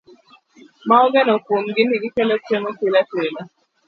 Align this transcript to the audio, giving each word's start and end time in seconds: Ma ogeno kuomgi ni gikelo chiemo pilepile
Ma 0.87 0.95
ogeno 1.05 1.33
kuomgi 1.45 1.81
ni 1.85 1.95
gikelo 2.03 2.35
chiemo 2.45 2.69
pilepile 2.79 3.41